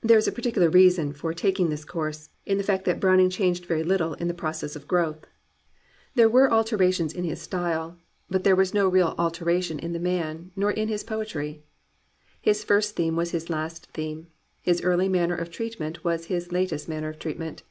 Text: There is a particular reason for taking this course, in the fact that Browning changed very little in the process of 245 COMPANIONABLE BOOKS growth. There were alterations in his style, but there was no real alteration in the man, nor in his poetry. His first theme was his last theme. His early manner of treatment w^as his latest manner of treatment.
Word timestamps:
There 0.00 0.16
is 0.16 0.28
a 0.28 0.30
particular 0.30 0.70
reason 0.70 1.12
for 1.12 1.34
taking 1.34 1.70
this 1.70 1.84
course, 1.84 2.30
in 2.46 2.56
the 2.56 2.62
fact 2.62 2.84
that 2.84 3.00
Browning 3.00 3.28
changed 3.30 3.66
very 3.66 3.82
little 3.82 4.14
in 4.14 4.28
the 4.28 4.32
process 4.32 4.76
of 4.76 4.86
245 4.86 5.26
COMPANIONABLE 5.26 5.28
BOOKS 6.14 6.14
growth. 6.14 6.14
There 6.14 6.28
were 6.28 6.56
alterations 6.78 7.12
in 7.12 7.24
his 7.24 7.42
style, 7.42 7.98
but 8.30 8.44
there 8.44 8.54
was 8.54 8.72
no 8.72 8.88
real 8.88 9.12
alteration 9.18 9.80
in 9.80 9.92
the 9.92 9.98
man, 9.98 10.52
nor 10.54 10.70
in 10.70 10.86
his 10.86 11.02
poetry. 11.02 11.64
His 12.40 12.62
first 12.62 12.94
theme 12.94 13.16
was 13.16 13.32
his 13.32 13.50
last 13.50 13.86
theme. 13.90 14.28
His 14.62 14.82
early 14.82 15.08
manner 15.08 15.34
of 15.34 15.50
treatment 15.50 16.00
w^as 16.04 16.26
his 16.26 16.52
latest 16.52 16.88
manner 16.88 17.08
of 17.08 17.18
treatment. 17.18 17.64